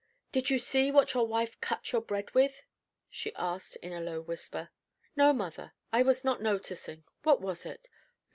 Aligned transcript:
"Did 0.31 0.49
you 0.49 0.57
see 0.57 0.89
what 0.91 1.13
your 1.13 1.27
wife 1.27 1.61
cut 1.61 1.91
your 1.91 2.01
bread 2.01 2.33
with?" 2.33 2.63
she 3.07 3.35
asked, 3.35 3.75
in 3.83 3.93
a 3.93 4.01
low 4.01 4.19
whisper. 4.19 4.71
"No, 5.15 5.31
mother 5.31 5.73
I 5.93 6.01
was 6.01 6.23
not 6.23 6.41
noticing 6.41 7.03
what 7.21 7.39
was 7.39 7.67
it?" 7.67 7.87